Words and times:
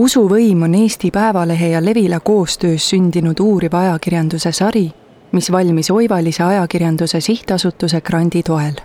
usuvõim 0.00 0.62
on 0.64 0.74
Eesti 0.74 1.10
Päevalehe 1.10 1.68
ja 1.68 1.84
Levila 1.84 2.20
koostöös 2.20 2.88
sündinud 2.90 3.40
uuriva 3.40 3.80
ajakirjanduse 3.80 4.52
sari, 4.52 4.86
mis 5.32 5.52
valmis 5.52 5.90
Oivalise 5.90 6.42
ajakirjanduse 6.44 7.20
sihtasutuse 7.20 8.00
grandi 8.00 8.42
toel 8.42 8.80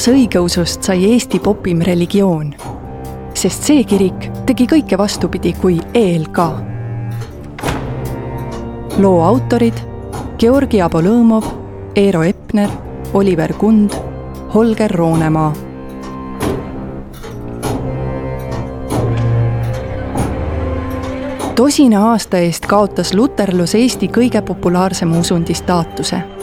kuidas 0.00 0.16
õigeusust 0.16 0.86
sai 0.86 1.02
Eesti 1.12 1.38
popim 1.44 1.82
religioon? 1.84 2.54
sest 3.36 3.66
see 3.68 3.82
kirik 3.84 4.30
tegi 4.48 4.64
kõike 4.64 4.96
vastupidi 4.96 5.52
kui 5.60 5.76
ELK. 5.92 6.38
loo 8.96 9.20
autorid 9.20 9.76
Georgi 10.38 10.80
Abolõmov, 10.80 11.44
Eero 11.94 12.22
Epner, 12.22 12.70
Oliver 13.12 13.52
Kund, 13.52 13.92
Holger 14.54 14.90
Roonemaa. 14.90 15.52
tosina 21.56 22.08
aasta 22.08 22.38
eest 22.38 22.66
kaotas 22.66 23.12
luterlus 23.12 23.74
Eesti 23.74 24.08
kõige 24.08 24.40
populaarsema 24.40 25.18
usundi 25.18 25.54
staatuse 25.54 26.39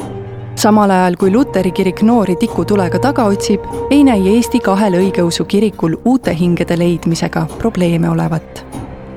samal 0.58 0.90
ajal 0.90 1.16
kui 1.20 1.32
Luteri 1.32 1.72
kirik 1.72 2.02
noori 2.02 2.36
tikutulega 2.36 3.00
taga 3.00 3.24
otsib, 3.30 3.62
ei 3.92 4.04
näi 4.04 4.36
Eesti 4.36 4.60
kahel 4.60 4.98
õigeusu 4.98 5.46
kirikul 5.46 5.98
uute 6.06 6.34
hingede 6.36 6.78
leidmisega 6.78 7.46
probleeme 7.58 8.10
olevat. 8.10 8.66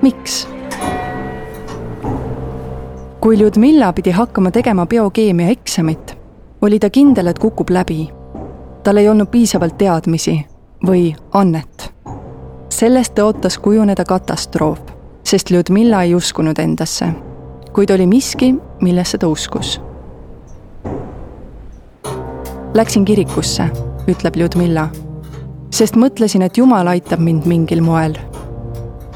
miks? 0.02 0.48
kui 3.20 3.38
Ljudmilla 3.38 3.92
pidi 3.92 4.10
hakkama 4.10 4.50
tegema 4.50 4.86
biokeemia 4.86 5.48
eksamit, 5.48 6.16
oli 6.62 6.78
ta 6.78 6.90
kindel, 6.90 7.26
et 7.26 7.38
kukub 7.38 7.70
läbi. 7.70 8.10
tal 8.82 8.96
ei 8.96 9.08
olnud 9.08 9.28
piisavalt 9.28 9.78
teadmisi 9.78 10.46
või 10.86 11.16
annet. 11.32 11.92
sellest 12.68 13.14
tõotas 13.18 13.58
kujuneda 13.58 14.04
katastroof, 14.04 14.80
sest 15.24 15.50
Ljudmilla 15.50 16.02
ei 16.02 16.14
uskunud 16.14 16.58
endasse. 16.58 17.06
kuid 17.72 17.90
oli 17.90 18.06
miski, 18.06 18.54
millesse 18.80 19.18
ta 19.18 19.28
uskus 19.28 19.80
Läksin 22.74 23.04
kirikusse, 23.04 23.64
ütleb 24.08 24.36
Ljudmilla. 24.36 24.88
sest 25.70 25.96
mõtlesin, 25.96 26.42
et 26.42 26.56
Jumal 26.56 26.86
aitab 26.86 27.20
mind 27.20 27.42
mingil 27.46 27.80
moel. 27.82 28.14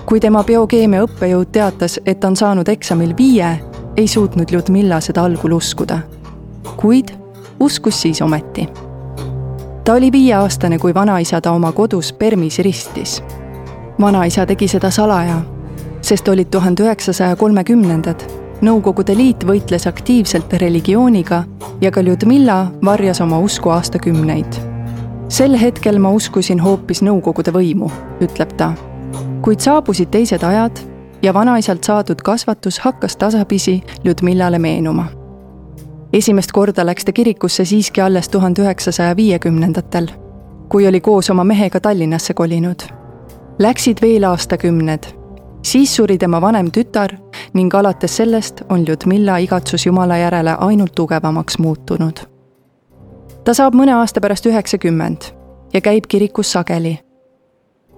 kui 0.06 0.20
tema 0.20 0.44
biokeemia 0.44 1.04
õppejõud 1.04 1.52
teatas, 1.52 2.00
et 2.06 2.20
ta 2.20 2.26
on 2.26 2.36
saanud 2.36 2.68
eksamil 2.68 3.14
viie, 3.16 3.60
ei 3.96 4.08
suutnud 4.08 4.50
Ljudmilla 4.50 5.00
seda 5.00 5.22
algul 5.22 5.52
uskuda. 5.52 5.98
kuid 6.76 7.08
uskus 7.60 8.02
siis 8.02 8.22
ometi. 8.22 8.68
ta 9.84 9.94
oli 9.94 10.12
viieaastane, 10.12 10.78
kui 10.78 10.94
vanaisa 10.94 11.40
ta 11.40 11.52
oma 11.52 11.72
kodus 11.72 12.12
Permis 12.12 12.58
ristis. 12.58 13.22
vanaisa 14.00 14.46
tegi 14.46 14.68
seda 14.68 14.90
salaja, 14.90 15.42
sest 16.00 16.28
olid 16.28 16.50
tuhande 16.50 16.82
üheksasaja 16.82 17.36
kolmekümnendad 17.36 18.43
Nõukogude 18.62 19.16
Liit 19.16 19.42
võitles 19.44 19.86
aktiivselt 19.88 20.52
religiooniga 20.60 21.42
ja 21.80 21.90
ka 21.90 22.02
Ljudmilla 22.02 22.66
varjas 22.84 23.20
oma 23.20 23.38
usku 23.38 23.68
aastakümneid. 23.68 24.54
sel 25.28 25.56
hetkel 25.58 25.98
ma 25.98 26.10
uskusin 26.10 26.60
hoopis 26.60 27.02
Nõukogude 27.02 27.50
võimu, 27.52 27.90
ütleb 28.20 28.52
ta. 28.56 28.72
kuid 29.42 29.60
saabusid 29.60 30.10
teised 30.10 30.42
ajad 30.42 30.78
ja 31.22 31.34
vanaisalt 31.34 31.84
saadud 31.84 32.22
kasvatus 32.22 32.78
hakkas 32.78 33.16
tasapisi 33.16 33.82
Ljudmillale 34.04 34.58
meenuma. 34.58 35.06
esimest 36.12 36.52
korda 36.52 36.86
läks 36.86 37.04
ta 37.04 37.12
kirikusse 37.12 37.64
siiski 37.64 38.00
alles 38.00 38.28
tuhande 38.28 38.62
üheksasaja 38.62 39.16
viiekümnendatel, 39.16 40.08
kui 40.68 40.88
oli 40.88 41.00
koos 41.00 41.30
oma 41.30 41.44
mehega 41.44 41.80
Tallinnasse 41.80 42.34
kolinud. 42.34 42.80
Läksid 43.58 43.98
veel 44.02 44.24
aastakümned 44.24 45.23
siis 45.64 45.96
suri 45.96 46.18
tema 46.18 46.40
vanem 46.40 46.68
tütar 46.70 47.16
ning 47.52 47.74
alates 47.74 48.16
sellest 48.16 48.62
on 48.68 48.84
Ljudmilla 48.88 49.36
igatsus 49.38 49.86
Jumala 49.86 50.16
järele 50.16 50.56
ainult 50.58 50.94
tugevamaks 50.94 51.58
muutunud. 51.58 52.18
ta 53.44 53.54
saab 53.54 53.74
mõne 53.74 53.94
aasta 53.96 54.20
pärast 54.20 54.46
üheksakümmend 54.46 55.22
ja 55.72 55.80
käib 55.80 56.04
kirikus 56.08 56.52
sageli. 56.52 56.98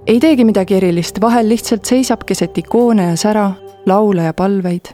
ei 0.07 0.21
teegi 0.21 0.45
midagi 0.45 0.75
erilist, 0.75 1.21
vahel 1.21 1.49
lihtsalt 1.49 1.85
seisab 1.85 2.25
keset 2.27 2.59
ikoone 2.59 3.11
ja 3.11 3.17
sära, 3.17 3.51
laule 3.87 4.23
ja 4.23 4.35
palveid. 4.35 4.87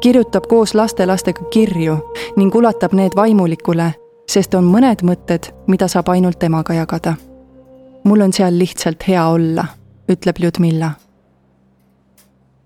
kirjutab 0.00 0.46
koos 0.48 0.74
lastelastega 0.74 1.44
kirju 1.44 1.98
ning 2.36 2.54
ulatab 2.54 2.92
need 2.92 3.16
vaimulikule, 3.16 3.94
sest 4.28 4.54
on 4.54 4.64
mõned 4.64 5.02
mõtted, 5.02 5.52
mida 5.66 5.88
saab 5.88 6.08
ainult 6.08 6.38
temaga 6.38 6.74
jagada. 6.74 7.14
mul 8.04 8.20
on 8.20 8.32
seal 8.32 8.58
lihtsalt 8.58 9.08
hea 9.08 9.26
olla, 9.26 9.66
ütleb 10.08 10.36
Ljudmilla 10.38 10.92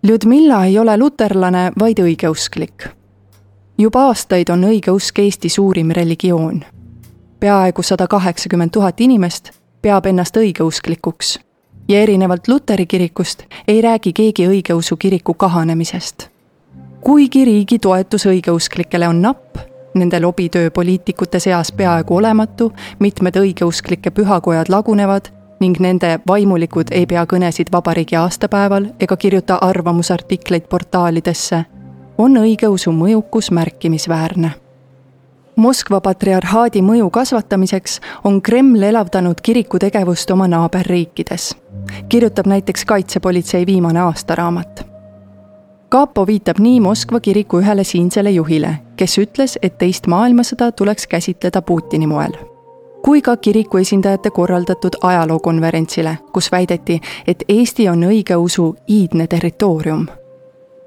Ljudmilla 0.06 0.64
ei 0.64 0.78
ole 0.78 0.98
luterlane, 0.98 1.72
vaid 1.78 1.98
õigeusklik. 1.98 2.88
juba 3.78 4.02
aastaid 4.06 4.48
on 4.48 4.64
õigeusk 4.64 5.18
Eesti 5.18 5.48
suurim 5.48 5.90
religioon. 5.90 6.64
peaaegu 7.40 7.82
sada 7.82 8.06
kaheksakümmend 8.06 8.70
tuhat 8.70 9.00
inimest 9.00 9.50
peab 9.82 10.06
ennast 10.06 10.36
õigeusklikuks 10.36 11.38
ja 11.88 12.00
erinevalt 12.00 12.48
Luteri 12.48 12.86
kirikust 12.86 13.42
ei 13.68 13.82
räägi 13.82 14.12
keegi 14.12 14.46
õigeusu 14.48 14.96
kiriku 14.96 15.34
kahanemisest. 15.34 16.28
kuigi 17.00 17.44
riigi 17.44 17.78
toetus 17.78 18.26
õigeusklikele 18.26 19.08
on 19.08 19.22
napp, 19.22 19.56
nende 19.94 20.20
lobitöö 20.20 20.70
poliitikute 20.70 21.40
seas 21.40 21.72
peaaegu 21.72 22.16
olematu, 22.16 22.72
mitmed 22.98 23.36
õigeusklike 23.36 24.10
pühakojad 24.10 24.68
lagunevad 24.68 25.37
ning 25.60 25.80
nende 25.80 26.20
vaimulikud 26.28 26.92
ei 26.92 27.06
pea 27.06 27.24
kõnesid 27.26 27.72
vabariigi 27.72 28.16
aastapäeval 28.16 28.86
ega 29.00 29.16
kirjuta 29.16 29.58
arvamusartikleid 29.62 30.68
portaalidesse, 30.70 31.64
on 32.18 32.36
õigeusu 32.36 32.92
mõjukus 32.92 33.50
märkimisväärne. 33.50 34.50
Moskva 35.58 36.00
patriarhaadi 36.00 36.82
mõju 36.86 37.10
kasvatamiseks 37.10 38.00
on 38.24 38.42
Kreml 38.42 38.82
elavdanud 38.82 39.40
kiriku 39.42 39.78
tegevust 39.78 40.30
oma 40.30 40.46
naaberriikides, 40.48 41.56
kirjutab 42.08 42.46
näiteks 42.46 42.84
kaitsepolitsei 42.84 43.66
viimane 43.66 44.00
aastaraamat. 44.00 44.84
Kapo 45.88 46.26
viitab 46.26 46.60
nii 46.60 46.80
Moskva 46.80 47.20
kiriku 47.20 47.58
ühele 47.58 47.84
siinsele 47.84 48.30
juhile, 48.30 48.74
kes 48.96 49.18
ütles, 49.18 49.58
et 49.62 49.78
teist 49.78 50.06
maailmasõda 50.06 50.70
tuleks 50.72 51.06
käsitleda 51.06 51.62
Putini 51.62 52.06
moel 52.06 52.38
kui 53.04 53.22
ka 53.22 53.36
kiriku 53.36 53.78
esindajate 53.78 54.30
korraldatud 54.30 54.98
ajalookonverentsile, 55.02 56.18
kus 56.32 56.52
väideti, 56.52 57.00
et 57.26 57.44
Eesti 57.48 57.88
on 57.88 58.04
õigeusu 58.04 58.76
iidne 58.88 59.26
territoorium. 59.26 60.06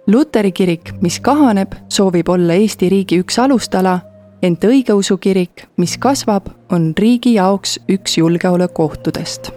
Luteri 0.07 0.51
kirik, 0.51 0.93
mis 1.01 1.19
kahaneb, 1.19 1.73
soovib 1.89 2.29
olla 2.29 2.53
Eesti 2.53 2.89
riigi 2.89 3.19
üks 3.21 3.39
alustala, 3.39 3.99
ent 4.41 4.63
õigeusu 4.63 5.17
kirik, 5.17 5.67
mis 5.77 5.97
kasvab, 5.97 6.49
on 6.71 6.93
riigi 6.97 7.33
jaoks 7.33 7.79
üks 7.89 8.17
julgeolekuohtudest. 8.17 9.51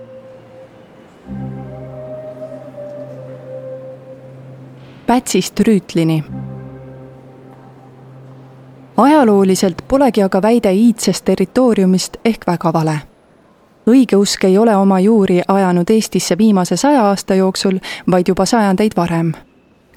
Pätsist 5.06 5.60
Rüütlini 5.60 6.22
ajalooliselt 8.96 9.82
polegi 9.88 10.22
aga 10.22 10.42
väide 10.42 10.72
iidsest 10.72 11.24
territooriumist 11.24 12.16
ehk 12.24 12.46
väga 12.46 12.72
vale. 12.72 12.98
õigeusk 13.86 14.44
ei 14.44 14.58
ole 14.58 14.76
oma 14.76 15.00
juuri 15.00 15.40
ajanud 15.48 15.90
Eestisse 15.90 16.38
viimase 16.38 16.76
saja 16.76 17.02
aasta 17.04 17.34
jooksul, 17.34 17.78
vaid 18.10 18.28
juba 18.28 18.46
sajandeid 18.46 18.92
varem. 18.96 19.32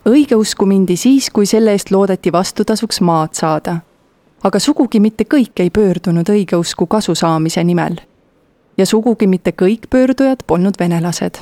õigeusku 0.10 0.66
mindi 0.66 0.96
siis, 0.96 1.30
kui 1.30 1.46
selle 1.46 1.72
eest 1.72 1.92
loodeti 1.92 2.32
vastutasuks 2.32 3.02
maad 3.02 3.30
saada. 3.34 3.78
aga 4.44 4.60
sugugi 4.60 5.00
mitte 5.00 5.24
kõik 5.24 5.60
ei 5.60 5.70
pöördunud 5.70 6.30
õigeusku 6.30 6.88
kasu 6.88 7.16
saamise 7.16 7.64
nimel. 7.64 7.96
ja 8.78 8.86
sugugi 8.86 9.28
mitte 9.28 9.52
kõik 9.52 9.88
pöördujad 9.90 10.44
polnud 10.48 10.74
venelased. 10.80 11.38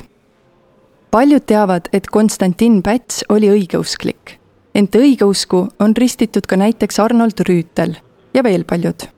paljud 1.10 1.42
teavad, 1.46 1.88
et 1.92 2.06
Konstantin 2.06 2.82
Päts 2.82 3.24
oli 3.28 3.50
õigeusklik 3.50 4.45
ent 4.76 4.96
õigeusku 4.96 5.62
on 5.80 5.96
ristitud 5.96 6.44
ka 6.46 6.56
näiteks 6.60 7.00
Arnold 7.00 7.40
Rüütel 7.48 7.96
ja 8.34 8.42
veel 8.44 8.64
paljud. 8.64 9.08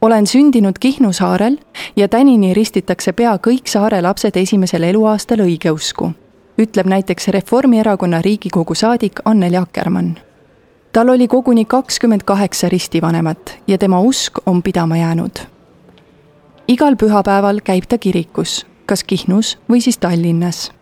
olen 0.00 0.26
sündinud 0.26 0.78
Kihnu 0.80 1.12
saarel 1.12 1.58
ja 1.96 2.08
tänini 2.08 2.54
ristitakse 2.54 3.12
pea 3.12 3.36
kõik 3.36 3.70
saare 3.70 4.02
lapsed 4.02 4.36
esimesel 4.36 4.82
eluaastal 4.82 5.44
õigeusku, 5.46 6.10
ütleb 6.58 6.86
näiteks 6.86 7.28
Reformierakonna 7.28 8.22
Riigikogu 8.22 8.74
saadik 8.74 9.20
Anneli 9.24 9.56
Akkermann. 9.56 10.18
tal 10.92 11.08
oli 11.08 11.28
koguni 11.28 11.64
kakskümmend 11.64 12.22
kaheksa 12.24 12.68
ristivanemat 12.68 13.58
ja 13.66 13.78
tema 13.78 14.00
usk 14.00 14.38
on 14.46 14.62
pidama 14.62 14.96
jäänud. 14.96 15.38
igal 16.68 16.96
pühapäeval 16.96 17.60
käib 17.64 17.84
ta 17.88 17.98
kirikus, 17.98 18.66
kas 18.86 19.04
Kihnus 19.04 19.58
või 19.70 19.80
siis 19.80 19.98
Tallinnas. 19.98 20.72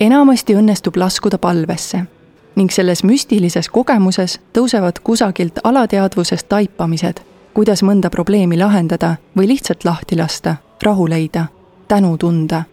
enamasti 0.00 0.54
õnnestub 0.54 0.96
laskuda 0.96 1.38
palvesse 1.38 2.06
ning 2.56 2.70
selles 2.72 3.04
müstilises 3.04 3.68
kogemuses 3.68 4.40
tõusevad 4.52 5.00
kusagilt 5.04 5.60
alateadvusest 5.64 6.48
taipamised, 6.48 7.20
kuidas 7.54 7.82
mõnda 7.82 8.10
probleemi 8.10 8.58
lahendada 8.58 9.16
või 9.36 9.48
lihtsalt 9.48 9.84
lahti 9.84 10.16
lasta, 10.16 10.56
rahu 10.82 11.08
leida, 11.08 11.46
tänu 11.88 12.16
tunda, 12.18 12.64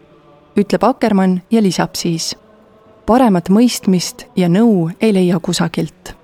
ütleb 0.57 0.83
Akkermann 0.83 1.41
ja 1.51 1.61
lisab 1.61 1.95
siis. 1.95 2.35
paremat 3.05 3.49
mõistmist 3.49 4.25
ja 4.35 4.49
nõu 4.49 4.91
ei 5.01 5.13
leia 5.13 5.39
kusagilt 5.39 6.15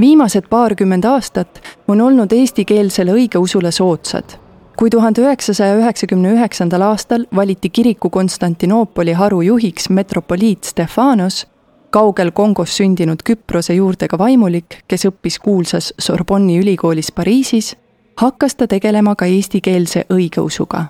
viimased 0.00 0.48
paarkümmend 0.50 1.04
aastat 1.04 1.60
on 1.88 2.00
olnud 2.00 2.32
eestikeelsele 2.32 3.12
õigeusule 3.12 3.70
soodsad. 3.70 4.38
kui 4.76 4.90
tuhande 4.90 5.20
üheksasaja 5.20 5.76
üheksakümne 5.76 6.32
üheksandal 6.32 6.82
aastal 6.82 7.26
valiti 7.36 7.70
kiriku 7.70 8.10
Konstantinoopoli 8.10 9.12
haru 9.12 9.42
juhiks 9.42 9.90
metropoliit 9.90 10.64
Stefanos, 10.64 11.46
kaugel 11.92 12.32
Kongos 12.32 12.76
sündinud 12.76 13.22
Küprose 13.24 13.76
juurtega 13.76 14.18
vaimulik, 14.18 14.80
kes 14.88 15.06
õppis 15.10 15.38
kuulsas 15.42 15.92
Sorbonni 15.98 16.58
ülikoolis 16.62 17.12
Pariisis, 17.12 17.76
hakkas 18.16 18.56
ta 18.56 18.66
tegelema 18.66 19.14
ka 19.14 19.28
eestikeelse 19.28 20.06
õigeusuga 20.10 20.86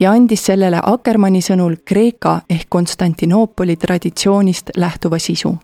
ja 0.00 0.12
andis 0.12 0.46
sellele 0.46 0.80
Akkermanni 0.82 1.40
sõnul 1.42 1.76
Kreeka 1.84 2.40
ehk 2.50 2.68
Konstantinoopoli 2.68 3.76
traditsioonist 3.76 4.74
lähtuva 4.76 5.18
sisu. 5.18 5.54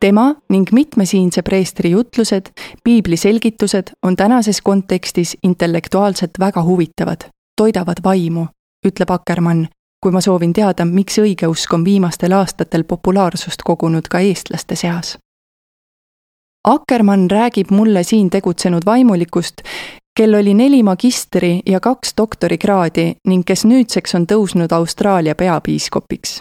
Tema 0.00 0.30
ning 0.48 0.70
mitme 0.72 1.04
siinse 1.06 1.42
preestri 1.42 1.90
jutlused, 1.90 2.50
piibli 2.84 3.16
selgitused 3.16 3.92
on 4.02 4.16
tänases 4.16 4.62
kontekstis 4.64 5.36
intellektuaalselt 5.42 6.40
väga 6.40 6.62
huvitavad, 6.64 7.28
toidavad 7.56 8.00
vaimu, 8.04 8.46
ütleb 8.86 9.10
Akkermann, 9.12 9.68
kui 10.00 10.12
ma 10.12 10.20
soovin 10.20 10.52
teada, 10.52 10.84
miks 10.84 11.18
õigeusk 11.18 11.74
on 11.74 11.84
viimastel 11.84 12.32
aastatel 12.32 12.84
populaarsust 12.84 13.62
kogunud 13.64 14.08
ka 14.08 14.18
eestlaste 14.18 14.76
seas. 14.76 15.18
Akkermann 16.68 17.30
räägib 17.30 17.70
mulle 17.70 18.02
siin 18.02 18.30
tegutsenud 18.30 18.84
vaimulikust, 18.86 19.62
kel 20.16 20.34
oli 20.34 20.54
neli 20.54 20.82
magistri- 20.82 21.62
ja 21.66 21.80
kaks 21.80 22.14
doktorikraadi 22.16 23.14
ning 23.26 23.44
kes 23.46 23.64
nüüdseks 23.64 24.14
on 24.14 24.26
tõusnud 24.26 24.72
Austraalia 24.72 25.34
peapiiskopiks 25.34 26.40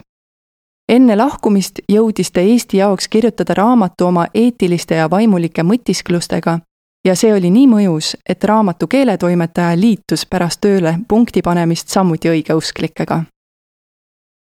enne 0.89 1.15
lahkumist 1.15 1.83
jõudis 1.89 2.31
ta 2.33 2.41
Eesti 2.41 2.81
jaoks 2.81 3.07
kirjutada 3.07 3.53
raamatu 3.53 4.09
oma 4.09 4.25
eetiliste 4.33 4.95
ja 4.95 5.09
vaimulike 5.09 5.63
mõtisklustega 5.63 6.59
ja 7.05 7.15
see 7.15 7.33
oli 7.33 7.51
nii 7.53 7.67
mõjus, 7.69 8.15
et 8.29 8.44
raamatu 8.44 8.88
keeletoimetaja 8.88 9.77
liitus 9.79 10.25
pärast 10.25 10.62
tööle 10.62 10.97
punkti 11.07 11.41
panemist 11.41 11.89
samuti 11.89 12.29
õigeusklikega. 12.29 13.23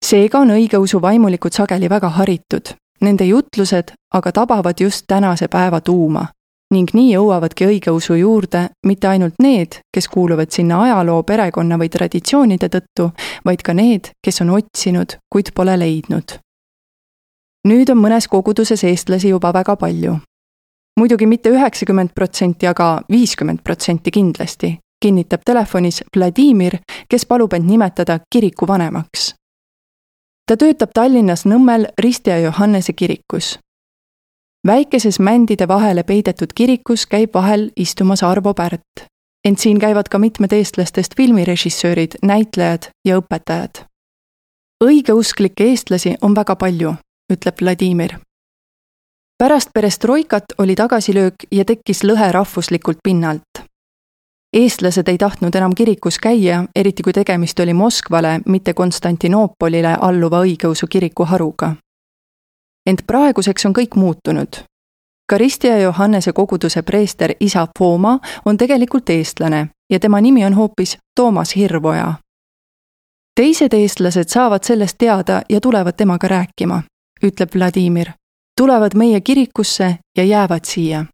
Seega 0.04 0.38
on 0.38 0.50
õigeusu 0.50 1.02
vaimulikud 1.02 1.52
sageli 1.52 1.88
väga 1.88 2.08
haritud, 2.08 2.74
nende 3.00 3.24
jutlused 3.24 3.92
aga 4.14 4.32
tabavad 4.32 4.80
just 4.80 5.04
tänase 5.06 5.48
päeva 5.48 5.80
tuuma 5.80 6.26
ning 6.74 6.90
nii 6.94 7.12
jõuavadki 7.12 7.68
õigeusu 7.68 8.16
juurde 8.18 8.68
mitte 8.86 9.08
ainult 9.08 9.38
need, 9.42 9.78
kes 9.94 10.08
kuuluvad 10.10 10.50
sinna 10.50 10.80
ajaloo, 10.82 11.22
perekonna 11.22 11.78
või 11.78 11.90
traditsioonide 11.92 12.70
tõttu, 12.72 13.10
vaid 13.44 13.62
ka 13.62 13.74
need, 13.76 14.10
kes 14.24 14.42
on 14.42 14.54
otsinud, 14.58 15.18
kuid 15.32 15.52
pole 15.54 15.76
leidnud. 15.78 16.38
nüüd 17.68 17.90
on 17.90 18.00
mõnes 18.00 18.28
koguduses 18.28 18.84
eestlasi 18.84 19.28
juba 19.28 19.52
väga 19.52 19.76
palju. 19.76 20.16
muidugi 21.00 21.26
mitte 21.26 21.50
üheksakümmend 21.50 22.10
protsenti, 22.14 22.66
aga 22.66 23.02
viiskümmend 23.10 23.62
protsenti 23.64 24.10
kindlasti, 24.10 24.78
kinnitab 25.02 25.40
telefonis 25.44 26.02
Vladimir, 26.16 26.78
kes 27.08 27.26
palub 27.26 27.52
end 27.52 27.70
nimetada 27.70 28.18
kiriku 28.32 28.66
vanemaks. 28.66 29.34
Ta 30.46 30.56
töötab 30.56 30.90
Tallinnas 30.94 31.44
Nõmmel 31.44 31.86
Risti 31.98 32.30
ja 32.30 32.38
Johannese 32.38 32.92
kirikus 32.92 33.58
väikeses 34.66 35.20
mändide 35.20 35.68
vahele 35.68 36.02
peidetud 36.02 36.52
kirikus 36.54 37.06
käib 37.06 37.34
vahel 37.34 37.70
istumas 37.76 38.22
Arvo 38.22 38.54
Pärt. 38.54 39.06
ent 39.44 39.58
siin 39.58 39.78
käivad 39.78 40.08
ka 40.10 40.18
mitmed 40.18 40.52
eestlastest 40.52 41.16
filmirežissöörid, 41.16 42.12
näitlejad 42.22 42.82
ja 43.04 43.18
õpetajad. 43.18 43.84
õigeusklikke 44.84 45.64
eestlasi 45.64 46.14
on 46.22 46.34
väga 46.34 46.56
palju, 46.56 46.94
ütleb 47.32 47.54
Vladimir. 47.62 48.18
pärast 49.38 49.70
perestroikat 49.74 50.44
oli 50.58 50.74
tagasilöök 50.74 51.34
ja 51.50 51.64
tekkis 51.64 52.04
lõhe 52.04 52.32
rahvuslikult 52.32 52.98
pinnalt. 53.04 53.53
Eestlased 54.54 55.08
ei 55.08 55.18
tahtnud 55.18 55.54
enam 55.54 55.74
kirikus 55.74 56.18
käia, 56.18 56.64
eriti 56.76 57.02
kui 57.02 57.12
tegemist 57.12 57.60
oli 57.60 57.74
Moskvale, 57.74 58.40
mitte 58.46 58.74
Konstantinoopolile 58.74 59.96
alluva 60.00 60.44
õigeusu 60.46 60.86
kiriku 60.90 61.24
haruga 61.24 61.74
ent 62.86 63.04
praeguseks 63.06 63.66
on 63.66 63.74
kõik 63.74 63.96
muutunud. 63.96 64.64
Karistia 65.30 65.78
Johannese 65.78 66.32
koguduse 66.32 66.82
preester 66.82 67.32
isa 67.40 67.66
Fooma 67.78 68.18
on 68.44 68.56
tegelikult 68.56 69.10
eestlane 69.10 69.68
ja 69.90 70.00
tema 70.00 70.20
nimi 70.20 70.44
on 70.44 70.54
hoopis 70.54 70.98
Toomas 71.16 71.56
Hirvoja. 71.56 72.14
teised 73.40 73.72
eestlased 73.74 74.28
saavad 74.28 74.64
sellest 74.64 74.98
teada 74.98 75.42
ja 75.48 75.60
tulevad 75.60 75.96
temaga 75.96 76.28
rääkima, 76.28 76.82
ütleb 77.24 77.48
Vladimir. 77.56 78.10
tulevad 78.60 78.94
meie 78.94 79.20
kirikusse 79.20 79.98
ja 80.18 80.24
jäävad 80.24 80.64
siia. 80.64 81.04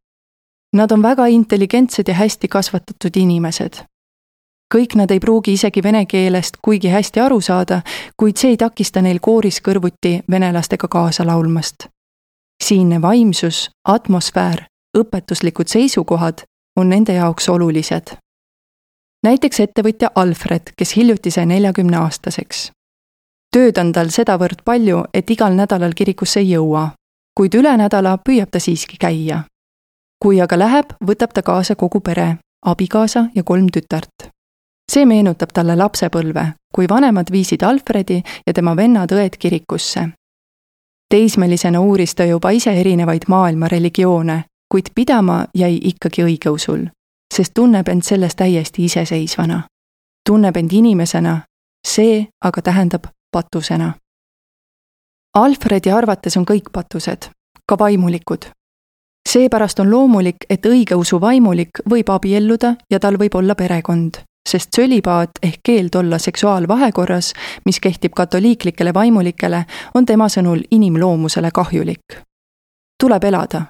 Nad 0.73 0.93
on 0.93 1.03
väga 1.03 1.27
intelligentsed 1.27 2.09
ja 2.09 2.15
hästi 2.15 2.49
kasvatatud 2.49 3.17
inimesed 3.17 3.85
kõik 4.75 4.95
nad 4.95 5.11
ei 5.11 5.21
pruugi 5.21 5.53
isegi 5.59 5.83
vene 5.83 6.05
keelest 6.07 6.61
kuigi 6.63 6.89
hästi 6.89 7.21
aru 7.21 7.41
saada, 7.41 7.81
kuid 8.17 8.39
see 8.39 8.55
ei 8.55 8.57
takista 8.57 9.03
neil 9.03 9.19
kooris 9.23 9.61
kõrvuti 9.61 10.21
venelastega 10.31 10.89
kaasa 10.89 11.27
laulmast. 11.27 11.89
siinne 12.65 13.03
vaimsus, 13.03 13.71
atmosfäär, 13.89 14.67
õpetuslikud 14.99 15.67
seisukohad 15.67 16.43
on 16.77 16.89
nende 16.89 17.13
jaoks 17.13 17.49
olulised. 17.49 18.17
näiteks 19.23 19.61
ettevõtja 19.61 20.11
Alfred, 20.15 20.73
kes 20.77 20.97
hiljuti 20.97 21.31
sai 21.31 21.47
neljakümne 21.47 21.97
aastaseks. 21.97 22.71
tööd 23.57 23.79
on 23.79 23.93
tal 23.93 24.09
sedavõrd 24.09 24.63
palju, 24.65 25.05
et 25.15 25.31
igal 25.31 25.55
nädalal 25.55 25.93
kirikusse 25.95 26.41
ei 26.41 26.51
jõua, 26.51 26.91
kuid 27.35 27.55
üle 27.55 27.77
nädala 27.77 28.19
püüab 28.29 28.51
ta 28.51 28.61
siiski 28.61 28.97
käia. 28.97 29.45
Kui 30.25 30.41
aga 30.41 30.59
läheb, 30.59 30.93
võtab 31.07 31.33
ta 31.35 31.43
kaasa 31.43 31.75
kogu 31.75 32.01
pere, 32.01 32.37
abikaasa 32.67 33.27
ja 33.35 33.43
kolm 33.43 33.67
tütart 33.73 34.31
see 34.91 35.07
meenutab 35.07 35.53
talle 35.55 35.77
lapsepõlve, 35.79 36.45
kui 36.75 36.89
vanemad 36.91 37.31
viisid 37.31 37.63
Alfredi 37.63 38.23
ja 38.47 38.53
tema 38.53 38.77
vennad-õed 38.77 39.39
kirikusse. 39.39 40.09
teismelisena 41.15 41.81
uuris 41.81 42.15
ta 42.15 42.25
juba 42.25 42.51
ise 42.51 42.73
erinevaid 42.81 43.23
maailma 43.29 43.69
religioone, 43.69 44.45
kuid 44.71 44.91
pidama 44.95 45.45
jäi 45.55 45.79
ikkagi 45.83 46.23
õigeusul, 46.23 46.87
sest 47.35 47.55
tunneb 47.55 47.89
end 47.89 48.03
selles 48.03 48.35
täiesti 48.35 48.85
iseseisvana. 48.85 49.63
tunneb 50.29 50.57
end 50.57 50.73
inimesena, 50.73 51.41
see 51.87 52.27
aga 52.45 52.63
tähendab 52.63 53.05
patusena. 53.33 53.93
Alfredi 55.35 55.91
arvates 55.91 56.37
on 56.37 56.45
kõik 56.45 56.71
patused, 56.73 57.31
ka 57.67 57.79
vaimulikud. 57.79 58.51
Seepärast 59.29 59.81
on 59.81 59.91
loomulik, 59.91 60.37
et 60.51 60.67
õigeusu 60.67 61.21
vaimulik 61.21 61.85
võib 61.91 62.09
abielluda 62.11 62.75
ja 62.91 63.01
tal 63.01 63.19
võib 63.19 63.35
olla 63.35 63.55
perekond 63.55 64.23
sest 64.49 64.69
sölibaat 64.77 65.31
ehk 65.43 65.61
keeld 65.63 65.95
olla 65.95 66.19
seksuaalvahekorras, 66.19 67.33
mis 67.65 67.81
kehtib 67.81 68.13
katoliiklikele 68.17 68.95
vaimulikele, 68.95 69.65
on 69.95 70.07
tema 70.07 70.29
sõnul 70.29 70.63
inimloomusele 70.71 71.51
kahjulik. 71.51 72.21
tuleb 73.01 73.25
elada, 73.25 73.63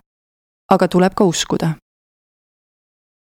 aga 0.70 0.88
tuleb 0.88 1.12
ka 1.14 1.24
uskuda. 1.24 1.70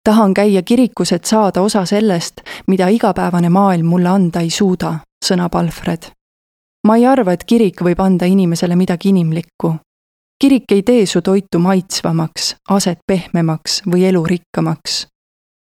tahan 0.03 0.33
käia 0.33 0.61
kirikus, 0.61 1.11
et 1.11 1.25
saada 1.25 1.61
osa 1.61 1.85
sellest, 1.85 2.41
mida 2.67 2.87
igapäevane 2.87 3.49
maailm 3.49 3.85
mulle 3.85 4.09
anda 4.09 4.39
ei 4.39 4.49
suuda, 4.49 4.99
sõnab 5.25 5.55
Alfred. 5.55 6.11
ma 6.87 6.95
ei 6.95 7.05
arva, 7.05 7.31
et 7.31 7.43
kirik 7.43 7.81
võib 7.81 7.99
anda 7.99 8.25
inimesele 8.25 8.75
midagi 8.75 9.09
inimlikku. 9.09 9.75
Kirik 10.41 10.71
ei 10.71 10.83
tee 10.83 11.05
su 11.05 11.21
toitu 11.21 11.59
maitsvamaks, 11.59 12.55
aset 12.69 12.99
pehmemaks 13.07 13.81
või 13.87 14.05
elu 14.05 14.23
rikkamaks 14.25 15.05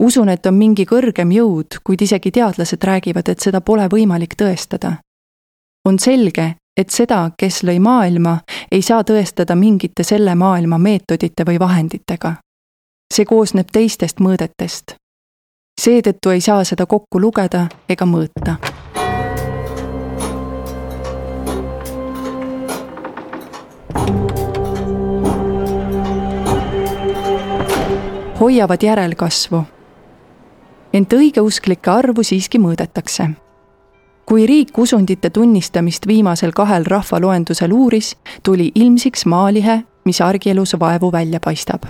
usun, 0.03 0.29
et 0.29 0.47
on 0.47 0.55
mingi 0.55 0.87
kõrgem 0.87 1.33
jõud, 1.35 1.81
kuid 1.85 2.03
isegi 2.03 2.31
teadlased 2.31 2.85
räägivad, 2.85 3.29
et 3.29 3.41
seda 3.41 3.61
pole 3.61 3.89
võimalik 3.91 4.37
tõestada. 4.39 4.93
on 5.85 5.99
selge, 5.99 6.55
et 6.77 6.91
seda, 6.91 7.31
kes 7.39 7.63
lõi 7.63 7.79
maailma, 7.81 8.39
ei 8.71 8.83
saa 8.83 9.03
tõestada 9.03 9.55
mingite 9.57 10.03
selle 10.03 10.35
maailma 10.35 10.79
meetodite 10.79 11.45
või 11.45 11.59
vahenditega. 11.59 12.35
see 13.15 13.25
koosneb 13.25 13.67
teistest 13.73 14.21
mõõdetest. 14.21 14.95
seetõttu 15.81 16.31
ei 16.31 16.41
saa 16.41 16.65
seda 16.65 16.87
kokku 16.87 17.21
lugeda 17.21 17.69
ega 17.89 18.05
mõõta 18.05 18.78
hoiavad 28.41 28.83
järelkasvu. 28.83 29.65
ent 30.93 31.13
õigeusklike 31.13 31.91
arvu 31.91 32.23
siiski 32.23 32.59
mõõdetakse. 32.59 33.31
kui 34.27 34.47
riik 34.47 34.79
usundite 34.79 35.31
tunnistamist 35.31 36.07
viimasel 36.07 36.53
kahel 36.53 36.85
rahvaloendusel 36.85 37.73
uuris, 37.73 38.17
tuli 38.43 38.73
ilmsiks 38.75 39.27
maalihe, 39.27 39.83
mis 40.05 40.21
argielus 40.21 40.77
vaevu 40.81 41.13
välja 41.13 41.41
paistab 41.41 41.83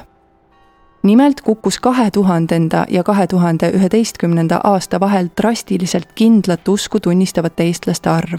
nimelt 1.02 1.40
kukkus 1.40 1.80
kahe 1.80 2.10
tuhandenda 2.10 2.86
ja 2.88 3.02
kahe 3.04 3.26
tuhande 3.26 3.70
üheteistkümnenda 3.70 4.60
aasta 4.64 5.00
vahel 5.00 5.28
drastiliselt 5.40 6.08
kindlat 6.14 6.68
usku 6.68 7.00
tunnistavate 7.00 7.62
eestlaste 7.62 8.10
arv. 8.10 8.38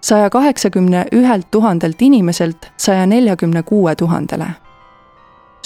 saja 0.00 0.30
kaheksakümne 0.30 1.04
ühelt 1.12 1.50
tuhandelt 1.50 2.02
inimeselt 2.02 2.72
saja 2.76 3.06
neljakümne 3.06 3.62
kuue 3.62 3.94
tuhandele. 3.94 4.67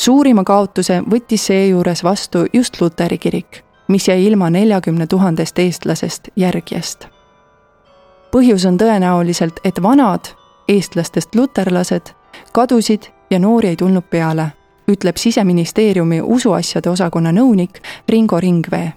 Suurima 0.05 0.43
kaotuse 0.45 1.03
võttis 1.11 1.47
seejuures 1.47 2.03
vastu 2.05 2.47
just 2.53 2.81
Luteri 2.81 3.19
kirik, 3.19 3.63
mis 3.89 4.09
jäi 4.09 4.25
ilma 4.27 4.51
neljakümne 4.51 5.07
tuhandest 5.07 5.59
eestlasest 5.59 6.29
järgijast. 6.37 7.07
põhjus 8.33 8.65
on 8.69 8.79
tõenäoliselt, 8.79 9.61
et 9.65 9.83
vanad, 9.83 10.33
eestlastest 10.69 11.35
luterlased, 11.35 12.15
kadusid 12.53 13.03
ja 13.31 13.39
noori 13.39 13.69
ei 13.69 13.77
tulnud 13.77 14.05
peale 14.11 14.47
ütleb 14.89 15.17
siseministeeriumi 15.17 16.21
usuasjade 16.23 16.91
osakonna 16.91 17.33
nõunik 17.33 17.83
Ringo 18.09 18.41
Ringvee. 18.41 18.93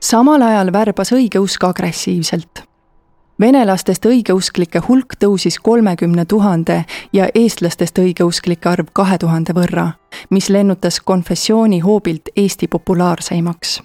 samal 0.00 0.42
ajal 0.42 0.72
värbas 0.72 1.12
õigeusk 1.12 1.64
agressiivselt. 1.64 2.69
Venelastest 3.40 4.06
õigeusklike 4.06 4.82
hulk 4.88 5.14
tõusis 5.24 5.58
kolmekümne 5.62 6.24
tuhande 6.24 6.84
ja 7.12 7.28
eestlastest 7.34 7.98
õigeusklike 7.98 8.68
arv 8.68 8.86
kahe 8.92 9.18
tuhande 9.18 9.52
võrra, 9.52 9.90
mis 10.30 10.48
lennutas 10.48 11.00
konfessiooni 11.00 11.78
hoobilt 11.80 12.28
Eesti 12.36 12.68
populaarseimaks 12.68 13.80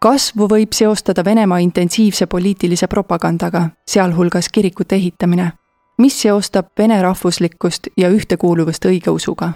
kasvu 0.00 0.46
võib 0.48 0.72
seostada 0.72 1.24
Venemaa 1.24 1.58
intensiivse 1.58 2.26
poliitilise 2.26 2.86
propagandaga, 2.86 3.68
sealhulgas 3.86 4.48
kirikute 4.48 4.94
ehitamine, 4.96 5.52
mis 5.98 6.22
seostab 6.22 6.70
vene 6.78 7.02
rahvuslikkust 7.02 7.92
ja 7.96 8.08
ühtekuuluvust 8.08 8.84
õigeusuga 8.88 9.52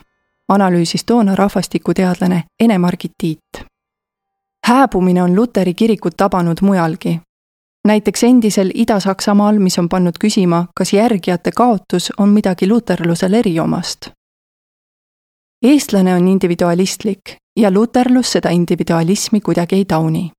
analüüsis 0.48 1.04
toona 1.04 1.34
rahvastikuteadlane 1.34 2.44
Ene-Margit 2.60 3.12
Tiit. 3.18 3.64
hääbumine 4.66 5.22
on 5.22 5.36
Luteri 5.36 5.74
kirikut 5.74 6.16
tabanud 6.16 6.56
mujalgi. 6.60 7.20
Näiteks 7.88 8.24
endisel 8.24 8.70
Ida-Saksamaal, 8.74 9.58
mis 9.58 9.78
on 9.78 9.88
pannud 9.88 10.18
küsima, 10.24 10.66
kas 10.76 10.92
järgijate 10.92 11.52
kaotus 11.52 12.12
on 12.18 12.28
midagi 12.28 12.68
luterlusel 12.68 13.32
eriomast. 13.32 14.10
eestlane 15.64 16.14
on 16.14 16.28
individualistlik 16.28 17.36
ja 17.60 17.70
luterlus 17.70 18.32
seda 18.32 18.50
individualismi 18.50 19.40
kuidagi 19.40 19.76
ei 19.76 19.84
tauni. 19.84 20.30